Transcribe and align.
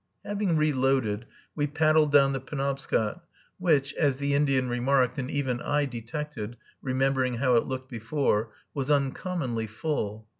Having 0.25 0.57
reloaded, 0.57 1.27
we 1.53 1.67
paddled 1.67 2.11
down 2.11 2.33
the 2.33 2.39
Penobscot, 2.39 3.21
which, 3.59 3.93
as 3.93 4.17
the 4.17 4.33
Indian 4.33 4.67
remarked, 4.67 5.19
and 5.19 5.29
even 5.29 5.61
I 5.61 5.85
detected, 5.85 6.57
remembering 6.81 7.35
how 7.35 7.53
it 7.53 7.67
looked 7.67 7.91
before, 7.91 8.51
was 8.73 8.89
uncommonly 8.89 9.67
full. 9.67 10.27